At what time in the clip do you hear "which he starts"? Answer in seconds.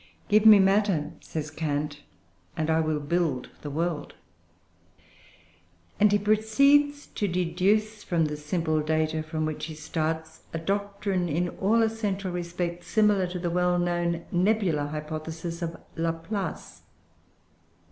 9.45-10.41